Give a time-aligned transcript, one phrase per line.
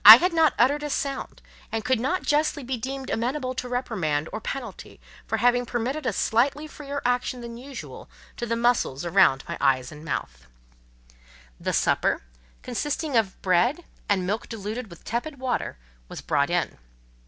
[0.03, 4.29] I had not uttered a sound, and could not justly be deemed amenable to reprimand
[4.33, 9.47] or penalty for having permitted a slightly freer action than usual to the muscles about
[9.47, 10.47] my eyes and mouth.
[11.59, 12.23] The supper,
[12.63, 15.77] consisting of bread, and milk diluted with tepid water,
[16.09, 16.79] was brought in.